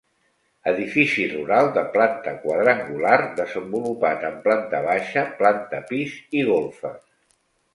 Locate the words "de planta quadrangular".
1.75-3.19